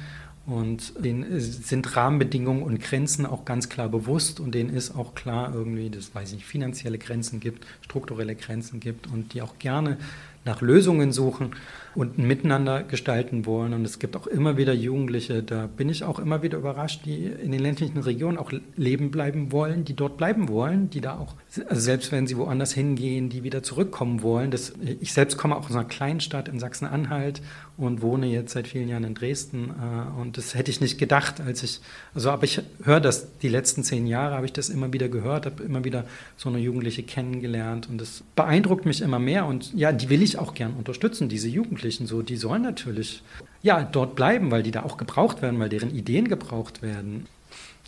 und 0.46 0.92
denen 1.02 1.40
sind 1.40 1.96
Rahmenbedingungen 1.96 2.62
und 2.62 2.80
Grenzen 2.80 3.24
auch 3.24 3.46
ganz 3.46 3.70
klar 3.70 3.88
bewusst 3.88 4.40
und 4.40 4.54
denen 4.54 4.68
ist 4.68 4.94
auch 4.94 5.14
klar 5.14 5.54
irgendwie, 5.54 5.88
dass 5.88 6.14
weiß 6.14 6.34
ich, 6.34 6.44
finanzielle 6.44 6.98
Grenzen 6.98 7.40
gibt, 7.40 7.66
strukturelle 7.80 8.36
Grenzen 8.36 8.78
gibt 8.78 9.06
und 9.06 9.32
die 9.32 9.40
auch 9.40 9.58
gerne 9.58 9.96
nach 10.44 10.60
Lösungen 10.60 11.12
suchen 11.12 11.52
und 11.94 12.18
ein 12.18 12.26
Miteinander 12.26 12.82
gestalten 12.82 13.46
wollen. 13.46 13.72
Und 13.72 13.84
es 13.84 13.98
gibt 13.98 14.16
auch 14.16 14.26
immer 14.26 14.56
wieder 14.56 14.72
Jugendliche, 14.72 15.42
da 15.42 15.66
bin 15.66 15.88
ich 15.88 16.04
auch 16.04 16.18
immer 16.18 16.42
wieder 16.42 16.58
überrascht, 16.58 17.02
die 17.04 17.24
in 17.26 17.52
den 17.52 17.60
ländlichen 17.60 17.98
Regionen 17.98 18.36
auch 18.36 18.52
leben 18.76 19.10
bleiben 19.10 19.52
wollen, 19.52 19.84
die 19.84 19.94
dort 19.94 20.16
bleiben 20.16 20.48
wollen, 20.48 20.90
die 20.90 21.00
da 21.00 21.18
auch, 21.18 21.34
also 21.68 21.80
selbst 21.80 22.12
wenn 22.12 22.26
sie 22.26 22.36
woanders 22.36 22.72
hingehen, 22.72 23.28
die 23.28 23.44
wieder 23.44 23.62
zurückkommen 23.62 24.22
wollen. 24.22 24.50
Das, 24.50 24.72
ich 25.00 25.12
selbst 25.12 25.36
komme 25.36 25.56
auch 25.56 25.66
aus 25.66 25.76
einer 25.76 25.84
kleinen 25.84 26.20
Stadt 26.20 26.48
in 26.48 26.58
Sachsen-Anhalt 26.58 27.40
und 27.76 28.02
wohne 28.02 28.26
jetzt 28.26 28.52
seit 28.52 28.68
vielen 28.68 28.88
Jahren 28.88 29.04
in 29.04 29.14
Dresden. 29.14 29.70
Äh, 29.70 30.20
und 30.20 30.36
das 30.36 30.54
hätte 30.54 30.70
ich 30.70 30.80
nicht 30.80 30.98
gedacht, 30.98 31.40
als 31.40 31.62
ich, 31.62 31.80
also 32.14 32.30
aber 32.30 32.44
ich 32.44 32.60
höre 32.84 33.00
das, 33.00 33.38
die 33.38 33.48
letzten 33.48 33.82
zehn 33.82 34.06
Jahre 34.06 34.34
habe 34.36 34.46
ich 34.46 34.52
das 34.52 34.68
immer 34.68 34.92
wieder 34.92 35.08
gehört, 35.08 35.46
habe 35.46 35.62
immer 35.62 35.84
wieder 35.84 36.04
so 36.36 36.48
eine 36.48 36.58
Jugendliche 36.58 37.02
kennengelernt 37.02 37.88
und 37.88 38.00
das 38.00 38.22
beeindruckt 38.36 38.86
mich 38.86 39.00
immer 39.00 39.18
mehr. 39.18 39.46
Und 39.46 39.72
ja, 39.74 39.92
die 39.92 40.08
will 40.08 40.22
ich 40.22 40.33
auch 40.38 40.54
gern 40.54 40.74
unterstützen, 40.74 41.28
diese 41.28 41.48
Jugendlichen. 41.48 41.64
Jugendlichen 41.84 42.06
so, 42.06 42.22
die 42.22 42.36
sollen 42.36 42.62
natürlich 42.62 43.22
ja 43.62 43.82
dort 43.82 44.14
bleiben, 44.14 44.50
weil 44.50 44.62
die 44.62 44.70
da 44.70 44.82
auch 44.82 44.96
gebraucht 44.96 45.42
werden, 45.42 45.58
weil 45.58 45.68
deren 45.68 45.94
Ideen 45.94 46.28
gebraucht 46.28 46.82
werden. 46.82 47.26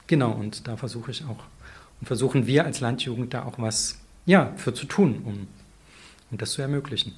Genau, 0.06 0.32
und 0.32 0.66
da 0.66 0.76
versuche 0.76 1.10
ich 1.10 1.24
auch 1.24 1.44
und 2.00 2.06
versuchen 2.06 2.46
wir 2.46 2.64
als 2.64 2.80
Landjugend 2.80 3.32
da 3.32 3.44
auch 3.44 3.58
was 3.58 3.98
ja, 4.26 4.52
für 4.56 4.74
zu 4.74 4.86
tun, 4.86 5.22
um, 5.24 5.46
um 6.30 6.38
das 6.38 6.52
zu 6.52 6.62
ermöglichen. 6.62 7.14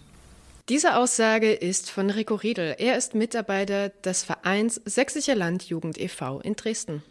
Diese 0.68 0.96
Aussage 0.96 1.52
ist 1.52 1.90
von 1.90 2.10
Rico 2.10 2.34
Riedel. 2.34 2.76
Er 2.78 2.96
ist 2.98 3.14
Mitarbeiter 3.14 3.88
des 3.88 4.22
Vereins 4.22 4.80
Sächsische 4.84 5.34
Landjugend 5.34 5.98
e.V. 5.98 6.40
in 6.40 6.54
Dresden. 6.54 7.02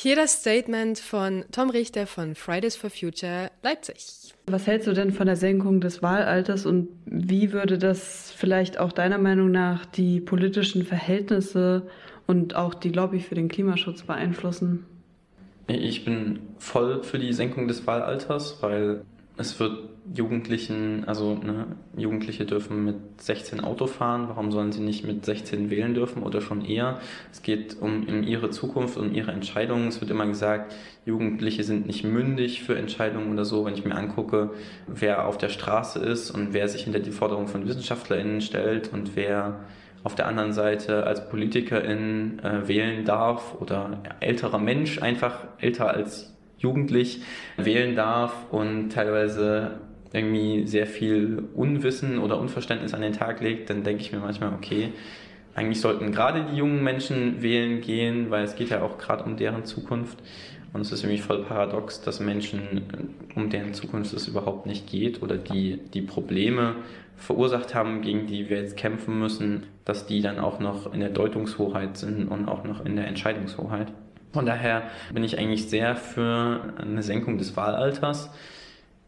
Hier 0.00 0.14
das 0.14 0.42
Statement 0.42 1.00
von 1.00 1.44
Tom 1.50 1.70
Richter 1.70 2.06
von 2.06 2.36
Fridays 2.36 2.76
for 2.76 2.88
Future 2.88 3.50
Leipzig. 3.64 4.32
Was 4.46 4.68
hältst 4.68 4.86
du 4.86 4.92
denn 4.92 5.10
von 5.10 5.26
der 5.26 5.34
Senkung 5.34 5.80
des 5.80 6.04
Wahlalters 6.04 6.66
und 6.66 6.90
wie 7.04 7.50
würde 7.50 7.78
das 7.78 8.32
vielleicht 8.36 8.78
auch 8.78 8.92
deiner 8.92 9.18
Meinung 9.18 9.50
nach 9.50 9.86
die 9.86 10.20
politischen 10.20 10.84
Verhältnisse 10.84 11.88
und 12.28 12.54
auch 12.54 12.74
die 12.74 12.90
Lobby 12.90 13.18
für 13.18 13.34
den 13.34 13.48
Klimaschutz 13.48 14.02
beeinflussen? 14.02 14.86
Ich 15.66 16.04
bin 16.04 16.38
voll 16.58 17.02
für 17.02 17.18
die 17.18 17.32
Senkung 17.32 17.66
des 17.66 17.84
Wahlalters, 17.84 18.58
weil 18.60 19.02
es 19.38 19.58
wird 19.60 19.88
Jugendlichen, 20.12 21.04
also 21.06 21.34
ne, 21.34 21.66
Jugendliche 21.96 22.44
dürfen 22.44 22.84
mit 22.84 22.96
16 23.20 23.60
Auto 23.60 23.86
fahren, 23.86 24.28
warum 24.28 24.50
sollen 24.50 24.72
sie 24.72 24.80
nicht 24.80 25.06
mit 25.06 25.24
16 25.24 25.70
wählen 25.70 25.94
dürfen 25.94 26.22
oder 26.22 26.40
schon 26.40 26.64
eher? 26.64 27.00
Es 27.30 27.42
geht 27.42 27.76
um, 27.80 28.08
um 28.08 28.22
ihre 28.22 28.50
Zukunft, 28.50 28.96
um 28.96 29.14
ihre 29.14 29.32
Entscheidungen. 29.32 29.88
Es 29.88 30.00
wird 30.00 30.10
immer 30.10 30.26
gesagt, 30.26 30.74
Jugendliche 31.04 31.62
sind 31.62 31.86
nicht 31.86 32.04
mündig 32.04 32.62
für 32.62 32.76
Entscheidungen 32.76 33.32
oder 33.32 33.44
so. 33.44 33.64
Wenn 33.64 33.74
ich 33.74 33.84
mir 33.84 33.94
angucke, 33.94 34.50
wer 34.86 35.26
auf 35.26 35.38
der 35.38 35.50
Straße 35.50 36.00
ist 36.00 36.30
und 36.30 36.52
wer 36.52 36.68
sich 36.68 36.84
hinter 36.84 37.00
die 37.00 37.12
Forderungen 37.12 37.48
von 37.48 37.68
WissenschaftlerInnen 37.68 38.40
stellt 38.40 38.92
und 38.92 39.14
wer 39.14 39.60
auf 40.04 40.14
der 40.14 40.26
anderen 40.26 40.52
Seite 40.52 41.04
als 41.04 41.28
Politikerin 41.28 42.38
äh, 42.40 42.66
wählen 42.66 43.04
darf 43.04 43.56
oder 43.60 44.02
älterer 44.20 44.58
Mensch 44.58 45.02
einfach 45.02 45.46
älter 45.58 45.90
als 45.90 46.37
jugendlich 46.58 47.22
wählen 47.56 47.94
darf 47.96 48.32
und 48.50 48.90
teilweise 48.90 49.80
irgendwie 50.12 50.66
sehr 50.66 50.86
viel 50.86 51.44
Unwissen 51.54 52.18
oder 52.18 52.40
Unverständnis 52.40 52.94
an 52.94 53.02
den 53.02 53.12
Tag 53.12 53.40
legt, 53.40 53.70
dann 53.70 53.84
denke 53.84 54.02
ich 54.02 54.12
mir 54.12 54.20
manchmal, 54.20 54.52
okay, 54.54 54.92
eigentlich 55.54 55.80
sollten 55.80 56.12
gerade 56.12 56.46
die 56.50 56.56
jungen 56.56 56.82
Menschen 56.82 57.42
wählen 57.42 57.80
gehen, 57.80 58.30
weil 58.30 58.44
es 58.44 58.54
geht 58.54 58.70
ja 58.70 58.82
auch 58.82 58.96
gerade 58.98 59.24
um 59.24 59.36
deren 59.36 59.64
Zukunft. 59.64 60.18
Und 60.72 60.82
es 60.82 60.92
ist 60.92 61.02
irgendwie 61.02 61.20
voll 61.20 61.44
paradox, 61.44 62.00
dass 62.00 62.20
Menschen, 62.20 62.82
um 63.34 63.48
deren 63.48 63.72
Zukunft 63.74 64.12
es 64.12 64.28
überhaupt 64.28 64.66
nicht 64.66 64.86
geht 64.86 65.22
oder 65.22 65.36
die 65.36 65.80
die 65.94 66.02
Probleme 66.02 66.76
verursacht 67.16 67.74
haben, 67.74 68.02
gegen 68.02 68.26
die 68.26 68.48
wir 68.48 68.58
jetzt 68.58 68.76
kämpfen 68.76 69.18
müssen, 69.18 69.64
dass 69.84 70.06
die 70.06 70.20
dann 70.20 70.38
auch 70.38 70.60
noch 70.60 70.92
in 70.92 71.00
der 71.00 71.08
Deutungshoheit 71.08 71.96
sind 71.96 72.28
und 72.28 72.48
auch 72.48 72.64
noch 72.64 72.84
in 72.84 72.96
der 72.96 73.08
Entscheidungshoheit. 73.08 73.92
Von 74.32 74.46
daher 74.46 74.82
bin 75.12 75.24
ich 75.24 75.38
eigentlich 75.38 75.68
sehr 75.68 75.96
für 75.96 76.74
eine 76.78 77.02
Senkung 77.02 77.38
des 77.38 77.56
Wahlalters. 77.56 78.30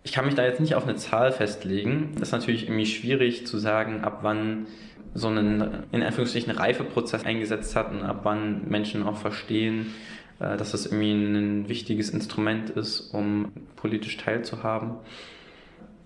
Ich 0.03 0.13
kann 0.13 0.25
mich 0.25 0.35
da 0.35 0.45
jetzt 0.45 0.61
nicht 0.61 0.75
auf 0.75 0.85
eine 0.85 0.97
Zahl 0.97 1.31
festlegen. 1.31 2.13
Das 2.15 2.29
ist 2.29 2.33
natürlich 2.33 2.65
irgendwie 2.65 2.87
schwierig 2.87 3.47
zu 3.47 3.59
sagen, 3.59 4.03
ab 4.03 4.21
wann 4.23 4.67
so 5.13 5.29
ein 5.29 5.85
in 5.93 6.03
Anführungsstrichen 6.03 6.53
Reifeprozess 6.53 7.25
eingesetzt 7.25 7.77
hat 7.77 7.91
und 7.91 8.03
ab 8.03 8.21
wann 8.23 8.69
Menschen 8.69 9.03
auch 9.03 9.17
verstehen, 9.17 9.95
äh, 10.39 10.57
dass 10.57 10.73
das 10.73 10.87
irgendwie 10.87 11.13
ein 11.13 11.69
wichtiges 11.69 12.11
Instrument 12.11 12.71
ist, 12.71 13.13
um 13.13 13.53
politisch 13.77 14.17
teilzuhaben. 14.17 14.95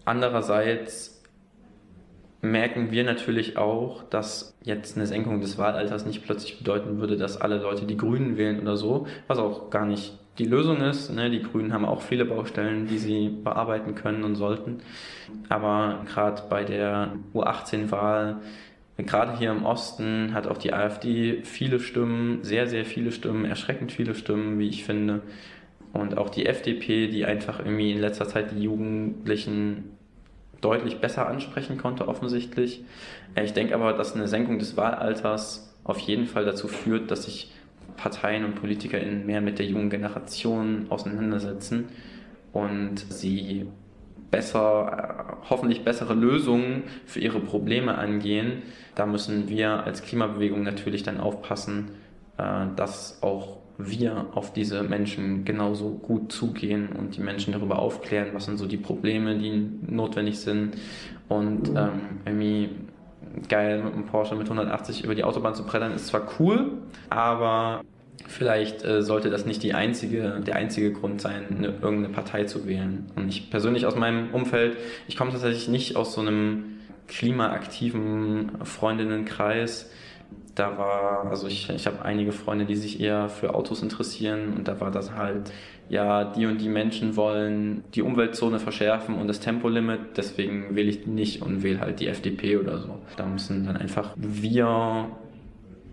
Andererseits 0.04 1.13
merken 2.44 2.90
wir 2.90 3.04
natürlich 3.04 3.56
auch, 3.56 4.02
dass 4.04 4.56
jetzt 4.62 4.96
eine 4.96 5.06
Senkung 5.06 5.40
des 5.40 5.58
Wahlalters 5.58 6.06
nicht 6.06 6.24
plötzlich 6.24 6.58
bedeuten 6.58 6.98
würde, 6.98 7.16
dass 7.16 7.40
alle 7.40 7.58
Leute 7.58 7.86
die 7.86 7.96
Grünen 7.96 8.36
wählen 8.36 8.60
oder 8.60 8.76
so, 8.76 9.06
was 9.26 9.38
auch 9.38 9.70
gar 9.70 9.86
nicht 9.86 10.18
die 10.38 10.44
Lösung 10.44 10.80
ist. 10.80 11.10
Ne? 11.10 11.30
Die 11.30 11.42
Grünen 11.42 11.72
haben 11.72 11.84
auch 11.84 12.02
viele 12.02 12.24
Baustellen, 12.24 12.86
die 12.86 12.98
sie 12.98 13.28
bearbeiten 13.28 13.94
können 13.94 14.24
und 14.24 14.34
sollten. 14.34 14.78
Aber 15.48 16.04
gerade 16.06 16.42
bei 16.48 16.64
der 16.64 17.12
U18-Wahl, 17.34 18.38
gerade 18.98 19.38
hier 19.38 19.50
im 19.50 19.64
Osten, 19.64 20.34
hat 20.34 20.46
auch 20.46 20.58
die 20.58 20.72
AfD 20.72 21.42
viele 21.44 21.80
Stimmen, 21.80 22.42
sehr, 22.42 22.66
sehr 22.66 22.84
viele 22.84 23.12
Stimmen, 23.12 23.44
erschreckend 23.44 23.92
viele 23.92 24.14
Stimmen, 24.14 24.58
wie 24.58 24.68
ich 24.68 24.84
finde. 24.84 25.22
Und 25.92 26.18
auch 26.18 26.28
die 26.28 26.46
FDP, 26.46 27.06
die 27.06 27.24
einfach 27.24 27.60
irgendwie 27.60 27.92
in 27.92 28.00
letzter 28.00 28.26
Zeit 28.26 28.50
die 28.50 28.62
Jugendlichen 28.64 29.93
deutlich 30.64 31.00
besser 31.00 31.28
ansprechen 31.28 31.76
konnte, 31.78 32.08
offensichtlich. 32.08 32.84
Äh, 33.34 33.44
ich 33.44 33.52
denke 33.52 33.74
aber, 33.74 33.92
dass 33.92 34.14
eine 34.14 34.28
Senkung 34.28 34.58
des 34.58 34.76
Wahlalters 34.76 35.74
auf 35.84 35.98
jeden 35.98 36.26
Fall 36.26 36.44
dazu 36.44 36.68
führt, 36.68 37.10
dass 37.10 37.24
sich 37.24 37.52
Parteien 37.96 38.44
und 38.44 38.54
PolitikerInnen 38.56 39.26
mehr 39.26 39.40
mit 39.40 39.58
der 39.58 39.66
jungen 39.66 39.90
Generation 39.90 40.86
auseinandersetzen 40.88 41.88
und 42.52 42.98
sie 42.98 43.66
besser, 44.30 45.36
äh, 45.44 45.48
hoffentlich 45.50 45.84
bessere 45.84 46.14
Lösungen 46.14 46.84
für 47.06 47.20
ihre 47.20 47.40
Probleme 47.40 47.96
angehen. 47.96 48.62
Da 48.94 49.06
müssen 49.06 49.48
wir 49.48 49.84
als 49.84 50.02
Klimabewegung 50.02 50.62
natürlich 50.62 51.02
dann 51.02 51.20
aufpassen, 51.20 51.90
äh, 52.38 52.66
dass 52.74 53.22
auch 53.22 53.58
wir 53.78 54.26
auf 54.34 54.52
diese 54.52 54.82
Menschen 54.82 55.44
genauso 55.44 55.90
gut 55.90 56.32
zugehen 56.32 56.90
und 56.90 57.16
die 57.16 57.20
Menschen 57.20 57.52
darüber 57.52 57.78
aufklären, 57.78 58.28
was 58.32 58.44
sind 58.44 58.58
so 58.58 58.66
die 58.66 58.76
Probleme, 58.76 59.36
die 59.36 59.68
notwendig 59.86 60.38
sind. 60.38 60.76
Und 61.28 61.70
ähm, 61.70 62.00
irgendwie 62.24 62.70
geil 63.48 63.82
mit 63.82 63.94
einem 63.94 64.06
Porsche 64.06 64.36
mit 64.36 64.46
180 64.46 65.04
über 65.04 65.14
die 65.14 65.24
Autobahn 65.24 65.54
zu 65.54 65.64
brettern, 65.64 65.92
ist 65.92 66.06
zwar 66.06 66.28
cool, 66.38 66.72
aber 67.10 67.82
vielleicht 68.26 68.84
äh, 68.84 69.02
sollte 69.02 69.30
das 69.30 69.44
nicht 69.44 69.62
die 69.62 69.74
einzige, 69.74 70.40
der 70.46 70.56
einzige 70.56 70.92
Grund 70.92 71.20
sein, 71.20 71.44
eine, 71.50 71.68
irgendeine 71.68 72.10
Partei 72.10 72.44
zu 72.44 72.66
wählen. 72.66 73.06
Und 73.16 73.28
ich 73.28 73.50
persönlich 73.50 73.86
aus 73.86 73.96
meinem 73.96 74.32
Umfeld, 74.32 74.76
ich 75.08 75.16
komme 75.16 75.30
tatsächlich 75.32 75.68
nicht 75.68 75.96
aus 75.96 76.14
so 76.14 76.20
einem 76.20 76.64
klimaaktiven 77.08 78.52
Freundinnenkreis 78.64 79.90
da 80.54 80.78
war, 80.78 81.26
also 81.28 81.48
ich, 81.48 81.68
ich 81.70 81.86
habe 81.86 82.04
einige 82.04 82.32
Freunde, 82.32 82.64
die 82.64 82.76
sich 82.76 83.00
eher 83.00 83.28
für 83.28 83.54
Autos 83.54 83.82
interessieren 83.82 84.52
und 84.56 84.68
da 84.68 84.80
war 84.80 84.90
das 84.90 85.12
halt, 85.12 85.52
ja, 85.88 86.24
die 86.24 86.46
und 86.46 86.60
die 86.60 86.68
Menschen 86.68 87.16
wollen 87.16 87.82
die 87.94 88.02
Umweltzone 88.02 88.58
verschärfen 88.58 89.16
und 89.16 89.26
das 89.26 89.40
Tempolimit, 89.40 90.16
deswegen 90.16 90.76
wähle 90.76 90.90
ich 90.90 91.06
nicht 91.06 91.42
und 91.42 91.62
wähle 91.62 91.80
halt 91.80 92.00
die 92.00 92.06
FDP 92.06 92.56
oder 92.56 92.78
so. 92.78 92.98
Da 93.16 93.26
müssen 93.26 93.66
dann 93.66 93.76
einfach 93.76 94.14
wir 94.16 95.08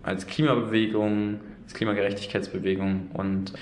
als 0.02 0.26
Klimabewegung, 0.26 1.40
als 1.64 1.74
Klimagerechtigkeitsbewegung 1.74 3.10
und 3.14 3.52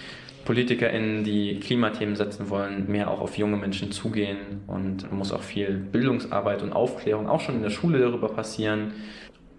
PolitikerInnen, 0.44 1.24
die 1.24 1.60
Klimathemen 1.60 2.16
setzen 2.16 2.50
wollen, 2.50 2.90
mehr 2.90 3.10
auch 3.10 3.20
auf 3.20 3.36
junge 3.36 3.56
Menschen 3.56 3.92
zugehen 3.92 4.62
und 4.66 5.10
muss 5.12 5.32
auch 5.32 5.42
viel 5.42 5.76
Bildungsarbeit 5.76 6.62
und 6.62 6.72
Aufklärung 6.72 7.28
auch 7.28 7.40
schon 7.40 7.56
in 7.56 7.62
der 7.62 7.70
Schule 7.70 7.98
darüber 7.98 8.28
passieren, 8.28 8.92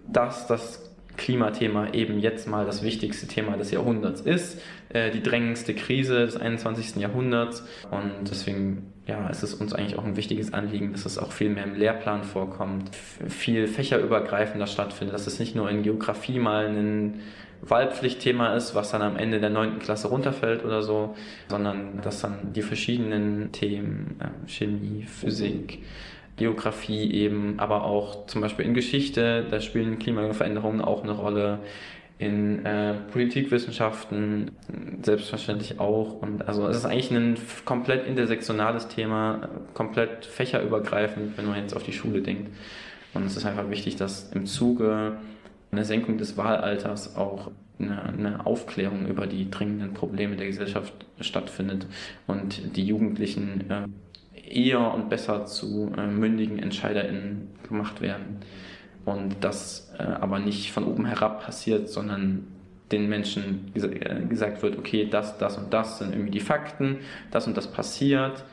dass 0.08 0.48
das 0.48 0.90
Klimathema 1.22 1.94
eben 1.94 2.20
jetzt 2.20 2.48
mal 2.48 2.66
das 2.66 2.82
wichtigste 2.82 3.28
Thema 3.28 3.56
des 3.56 3.70
Jahrhunderts 3.70 4.22
ist, 4.22 4.60
äh, 4.90 5.12
die 5.12 5.22
drängendste 5.22 5.75
Krise 5.75 6.25
des 6.25 6.36
21. 6.36 7.00
Jahrhunderts. 7.00 7.63
Und 7.92 8.30
deswegen 8.30 8.92
ja, 9.06 9.28
ist 9.30 9.44
es 9.44 9.54
uns 9.54 9.74
eigentlich 9.74 10.00
auch 10.00 10.04
ein 10.04 10.18
wichtiges 10.18 10.51
Anliegen, 10.51 10.94
dass 10.94 11.06
es 11.06 11.20
auch 11.20 11.32
viel 11.32 11.50
mehr 11.50 11.66
im 11.66 11.75
Lehrplan 11.75 12.24
vorkommt, 12.24 12.90
viel 12.96 13.68
fächerübergreifender 13.68 14.66
stattfindet, 14.66 15.13
dass 15.13 15.28
es 15.28 15.40
nicht 15.40 15.56
nur 15.56 15.70
in 15.70 15.84
Geografie 15.84 16.40
mal 16.40 16.66
ein 16.66 17.20
Wahlpflichtthema 17.62 18.56
ist, 18.56 18.74
was 18.74 18.90
dann 18.90 19.04
am 19.04 19.18
Ende 19.18 19.40
der 19.40 19.51
9. 19.51 19.78
Klasse 19.78 20.08
runterfällt 20.08 20.66
oder 20.66 20.82
so, 20.82 21.16
sondern 21.50 22.01
dass 22.01 22.22
dann 22.22 22.54
die 22.54 22.63
verschiedenen 22.63 23.51
Themen, 23.51 24.16
äh, 24.20 24.50
Chemie, 24.50 25.04
Physik, 25.04 25.84
Geografie 26.38 27.12
eben, 27.12 27.60
aber 27.60 27.84
auch 27.84 28.26
zum 28.28 28.42
Beispiel 28.42 28.66
in 28.66 28.74
Geschichte, 28.74 29.46
da 29.50 29.60
spielen 29.60 30.00
Klimaveränderungen 30.00 30.82
auch 30.82 31.04
eine 31.04 31.14
Rolle. 31.14 31.60
In 32.18 32.64
äh, 32.68 32.94
Politikwissenschaften 33.12 34.52
selbstverständlich 35.02 35.80
auch. 35.80 36.22
Und 36.22 36.48
also 36.48 36.68
es 36.68 36.78
ist 36.78 36.86
eigentlich 36.86 37.10
ein 37.10 37.36
komplett 37.66 38.06
intersektionales 38.06 38.90
Thema, 38.90 39.50
komplett 39.74 40.28
fächerübergreifend, 40.28 41.36
wenn 41.36 41.48
man 41.48 41.60
jetzt 41.60 41.76
auf 41.76 41.82
die 41.82 41.94
Schule 41.94 42.22
denkt. 42.22 42.52
Und 43.16 43.26
es 43.26 43.36
ist 43.36 43.46
einfach 43.46 43.72
wichtig, 43.72 43.96
dass 43.96 44.32
im 44.34 44.46
Zuge 44.46 45.18
einer 45.72 45.86
Senkung 45.86 46.18
des 46.18 46.38
Wahlalters 46.38 47.16
auch 47.16 47.52
eine, 47.80 48.04
eine, 48.04 48.46
Aufklärung 48.46 49.08
über 49.08 49.26
die 49.26 49.50
dringenden 49.50 49.94
Probleme 49.94 50.36
der 50.36 50.48
Gesellschaft 50.48 50.94
stattfindet 51.20 51.88
und 52.28 52.76
die 52.76 52.86
Jugendlichen 52.86 53.70
äh, 53.70 53.88
eher 54.51 54.93
und 54.93 55.10
besser 55.10 55.46
zu 55.46 55.91
äh, 55.98 56.08
mündigen 56.08 56.60
EntscheiderInnen 56.60 57.49
gemacht 57.67 58.02
werden. 58.02 58.39
Und 59.06 59.38
das 59.41 59.93
äh, 59.97 60.04
aber 60.04 60.39
nicht 60.39 60.71
von 60.71 60.84
oben 60.86 61.06
herab 61.06 61.43
passiert, 61.43 61.89
sondern 61.89 62.47
den 62.91 63.10
Menschen 63.10 63.71
ges 63.73 63.86
äh, 63.86 64.26
gesagt 64.28 64.62
wird, 64.62 64.78
okay, 64.78 65.08
das, 65.10 65.38
das 65.38 65.58
und 65.58 65.73
das 65.73 65.99
sind 65.99 66.13
irgendwie 66.13 66.32
die 66.32 66.39
Fakten, 66.39 66.97
das 67.32 67.47
und 67.47 67.58
das 67.58 67.71
passiert 67.71 68.43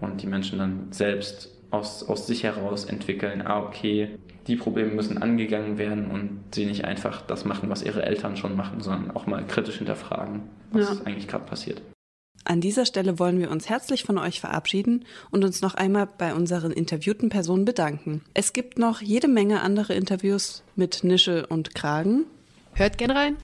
und 0.00 0.22
die 0.22 0.26
Menschen 0.26 0.58
dann 0.58 0.88
selbst 0.90 1.52
aus, 1.70 2.08
aus 2.08 2.26
sich 2.26 2.44
heraus 2.44 2.84
entwickeln, 2.84 3.42
ah, 3.42 3.60
okay, 3.60 4.10
die 4.46 4.56
Probleme 4.56 4.92
müssen 4.92 5.20
angegangen 5.20 5.78
werden 5.78 6.10
und 6.10 6.54
sie 6.54 6.66
nicht 6.66 6.84
einfach 6.84 7.22
das 7.22 7.44
machen, 7.44 7.68
was 7.68 7.82
ihre 7.82 8.04
Eltern 8.04 8.36
schon 8.36 8.56
machen, 8.56 8.80
sondern 8.80 9.10
auch 9.10 9.26
mal 9.26 9.44
kritisch 9.46 9.78
hinterfragen, 9.78 10.42
was 10.70 10.98
ja. 10.98 11.04
eigentlich 11.04 11.26
gerade 11.26 11.44
passiert. 11.44 11.82
An 12.48 12.60
dieser 12.60 12.86
Stelle 12.86 13.18
wollen 13.18 13.40
wir 13.40 13.50
uns 13.50 13.68
herzlich 13.68 14.04
von 14.04 14.18
euch 14.18 14.40
verabschieden 14.40 15.04
und 15.32 15.44
uns 15.44 15.62
noch 15.62 15.74
einmal 15.74 16.06
bei 16.06 16.32
unseren 16.32 16.70
interviewten 16.70 17.28
Personen 17.28 17.64
bedanken. 17.64 18.22
Es 18.34 18.52
gibt 18.52 18.78
noch 18.78 19.00
jede 19.00 19.26
Menge 19.26 19.62
andere 19.62 19.94
Interviews 19.94 20.62
mit 20.76 21.02
Nische 21.02 21.48
und 21.48 21.74
Kragen. 21.74 22.24
Hört 22.72 22.98
gern 22.98 23.10
rein. 23.10 23.36